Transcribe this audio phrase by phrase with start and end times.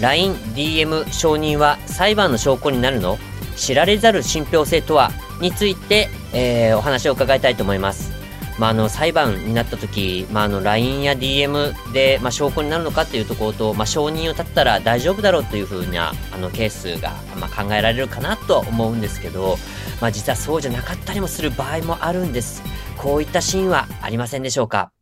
[0.00, 3.18] LINE、DM 承認は裁判の証拠になるの？
[3.56, 5.10] 知られざる信憑性とは？
[5.40, 8.12] について、えー、お話を伺いたいと思います。
[8.58, 19.56] まあ、あの、裁判になった時、まあ、あの、LINE や DM で、まあ、証拠になるのかっていうところと、まあ、承認を立ったら大丈夫だろうというふうな、あの、ケースが、まあ、考えられるかなと思うんですけど、
[20.02, 22.62] まあ、実はそうじゃなかったりもする場合もあるんです。
[22.98, 24.92] こういったシーンはありませんでしょうか？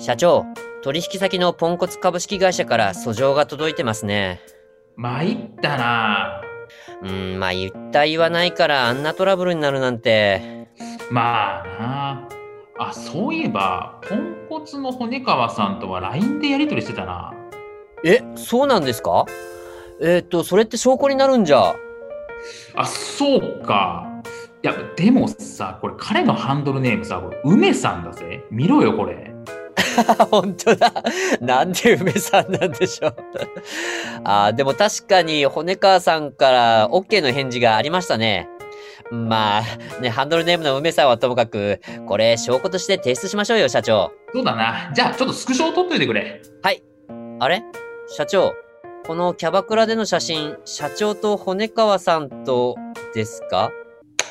[0.00, 0.44] 社長、
[0.82, 4.40] 取引先のポンコツ株式会社から訴状が届いてますね。
[4.96, 6.40] 参ったな。
[7.02, 10.68] うん、まあ言った言わないからあんなトラブルになるなんて。
[11.10, 12.28] まあな。
[12.80, 17.34] あそういえばポンコツの骨川さんとは LINE でやり取りしてたな。
[18.04, 19.26] え、そうなんですか？
[20.00, 21.74] えー、っと、それって証拠になるんじゃ。
[22.76, 24.04] あそうか。
[24.62, 28.44] いやでもさこれ彼のハンドルネームさこれ梅さんだぜ。
[28.50, 29.32] 見ろよこれ
[30.30, 30.92] 本当だ。
[31.40, 33.16] なんで梅さんなんでしょう。
[34.24, 38.48] あーでも確かに骨川さんから OK の返事がありましたね。
[39.10, 44.12] まあ、ね、ハンドルネームの梅さんはともかく、これ証拠として提出しましょうよ、社長。
[44.34, 46.42] そうだなじゃあちょっとスクショを撮っといてくれ
[47.40, 47.62] あれ？
[48.14, 48.52] 社長、
[49.06, 52.74] このキャバクラでの写真、社長と骨川さんと
[53.14, 53.70] ですか？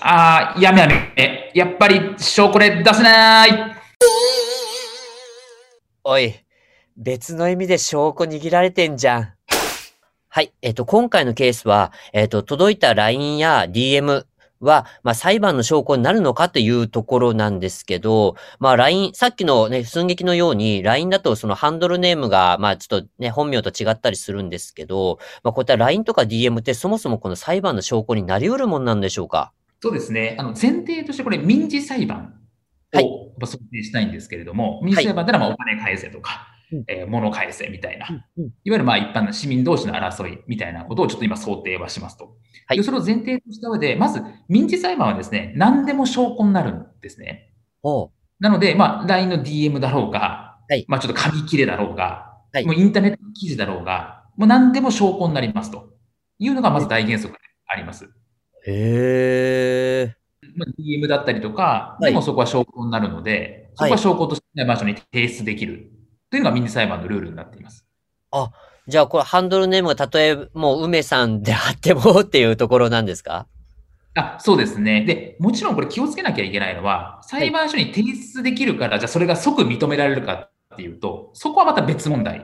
[0.01, 3.76] あーやめやめやっぱり証拠で出せない
[6.09, 6.35] おい、
[6.95, 9.33] 別の意味で証拠握られてんじゃん。
[10.29, 14.23] はい、えっ、と、今回のケースは、えっ、と、届いた LINE や DM
[14.61, 29.51] は、まあ、裁判の証拠になるのかっていうところなんですけど、まあ、LINE、さっきのね、寸劇のように、LINE だとそのハンドルネームが、まあ、ちょっとね、本名と違ったりするんですけど、まあ、こういった LINE とか DM ってそもそもこの裁判の証拠になり得るもんなんでしょうか？
[29.81, 32.33] そうですねあの前提としてこれ民事裁判
[32.95, 42.35] をまあ想定したいんですけれども、民事裁判ならまあお金返せとか、うんえー物返せみたいな、うんいわゆるまあ一般の市民同士の争いみたいなことをちょっと今想定はしますと。
[42.67, 47.53] はいでそれを前提とした上で、まず民事裁判はですね、何でも証拠になるんですね。
[48.39, 55.93] なので、まあ LINE の DM だろうが、はいまあちょっと紙切れだろうが、はいもうインターネットの記事だろうが、もう何でも証拠になりますと
[56.39, 58.09] いうのがまず大原則であります。
[58.65, 60.26] へー。
[60.57, 65.91] まあ DM だったりとか、はいでもそこは証拠になるので、そこは証拠として裁判所に提出できる
[66.29, 67.85] というのが民事裁判のルールになっています。
[68.87, 73.47] じゃあ、これハンドルネームがたとえもう梅さんであってもっていうところなんですか？
[74.15, 75.03] あそうですね。
[75.05, 82.41] で、もちろんこれ気をつけなきゃいけないのは、裁判所に提出できるから、じゃあそれが即認められるかっていうと、そこはまた別問題っ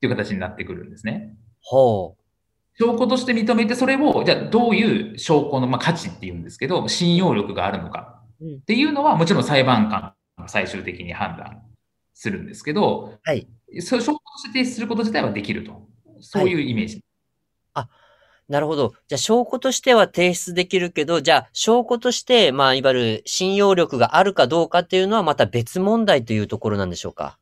[0.00, 1.34] ていう形になってくるんですね。
[1.60, 2.22] ほう。
[2.78, 11.62] 証拠として認めて、それを、じゃあどういう証拠の、まあ、価値っていうんですけど、信用力があるのかうんっていうのは、もちろん裁判官が最終的に判断
[12.14, 13.48] するんですけど、はい。
[13.80, 15.88] そう証拠として提出すること自体はできると。
[16.20, 17.02] そういうイメージ。
[18.48, 18.94] なるほど。
[19.08, 27.38] じゃあ、証拠としては提出できるけど、じゃあ、証拠として、まあ、いわゆる信用力があるかどうかっていうのはまた別問題というところなんでしょうか？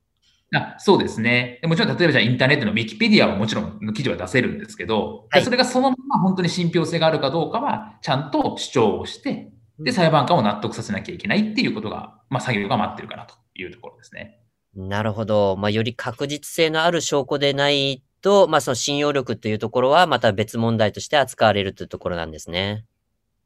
[0.52, 1.60] あそうですね。
[1.64, 14.40] もちろん、例えばじゃあインターネットのウィキペディアはもちろん記事は出せるんですけど、はいそれがそのまま本当に信憑性があるかどうかは、ちゃんと主張をして、で、裁判官を納得させなきゃいけないっていうことが、まあ、作業が待ってるかなというところですね。
[14.76, 15.56] なるほど。
[15.56, 22.84] まあ、より確実性のある証拠でないと、まあ、その信用力っていうところはまた別問題として扱われるというところなんですね。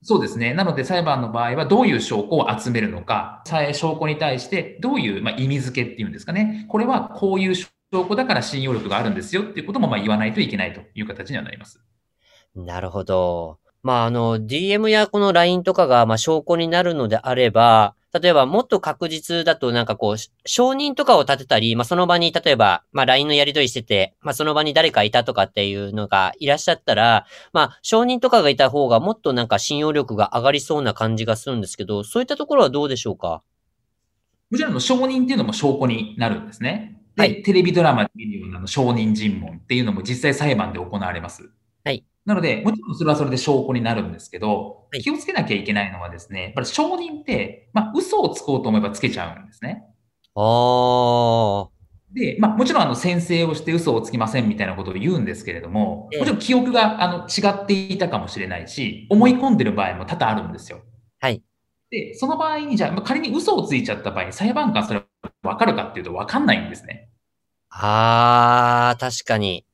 [0.03, 0.55] そうですね。
[0.55, 6.67] なので裁判の場合はどういう証拠を集めるのか、さえ証拠に対してどういう、まあ、意味付けっていうんですかね。
[6.69, 11.83] これはこういう証拠だから信用力があるんですよっていうこともまあ言わないといけないという形にはなります。
[12.55, 13.59] なるほど。
[13.83, 33.43] まあ、あの、DM やこの LINE とかが、まあ、証拠になるのであれば、例えばもっと確実だとなんかこう、し承認とかを立てたり、まあ、その場に、例えば、まあ、LINE のやり取りしてて、まあ、その場に誰かいたとかっていうのがいらっしゃったら、まあ、承認とかがいた方がもっとなんか信用力が上がりそうな感じがするんですけど、そういったところはどうでしょうか？
[34.51, 37.03] もちろんあの証人っていうのも証拠になるんですね。
[37.17, 41.51] で、はいテレビドラマで見るようなあの証人尋問っていうのも実際裁判で行われます。
[41.85, 42.05] はい。
[42.29, 49.83] なので、もちろんそれはそれで証拠になるんですけど、はい気をつけなきゃいけないのはですね、やっぱり証人って、まあ、嘘をつこうと思えばつけちゃうんですね。
[50.35, 51.69] ああ、
[52.13, 60.83] で、まあ、もちろんあの宣誓をして嘘をつきませんみたいなことを言うんですけれども、ええもちろん記憶があの違っていたかもしれないし、思い込んでる場合も多々あるんですよ。
[61.21, 61.43] はい。
[61.91, 65.03] で、その場合に、じゃあ、まあ仮に嘘をついちゃった場合に裁判官それ
[65.43, 67.09] 分かるかっていうと分かんないんですね。
[67.71, 69.65] あー、確かに。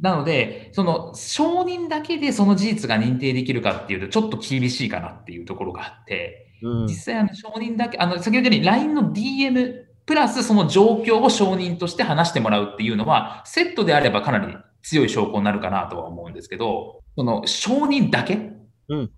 [0.00, 6.94] なので、その証人だけでその事実が認定できるかっていうと、ちょっと厳しいかなっていうところがあって、うん実。
[6.94, 9.74] 際あの証人だけ、あの、先ほど言ったように LINE の DM
[10.06, 18.52] プラスその状況を証人として話してもらうっていうのは、セットであればかなり強い証拠になるかなとは思うんですけど、その証人だけ？
[18.88, 19.10] うん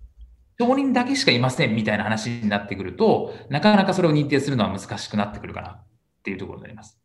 [0.59, 5.85] 証人だけしかいませんみたいな話になってくると、なかなかそれを認定するのは難しくなってくるかなっ
[6.23, 6.99] ていうところになります。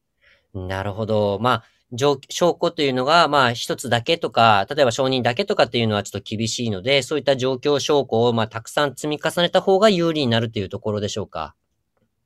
[0.54, 1.40] なるほど。
[1.42, 2.20] まあ、状証
[2.60, 11.56] 拠というのが、まあ、一つだけとか、例えば証人だけとかっていうのはちょっと厳しいので、そういった状況証拠を、まあ、たくさん積み重ねた方が有利になるというところでしょうか？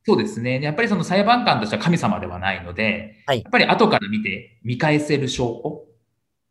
[0.05, 0.61] そうですね。
[0.61, 5.85] やっぱりその裁判官としては神様ではないので、はいやっぱり後から見て見返せる証拠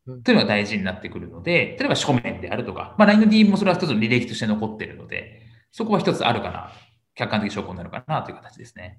[0.07, 6.73] うんというのが大事になってくるので、例えば書面であるとか、まあ、LINE の DM もそれは一つの履歴として残っているので、そこは一つあるかな、
[7.15, 8.99] 客観的証拠になるかなという形ですね。